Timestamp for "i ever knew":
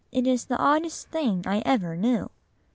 1.45-2.31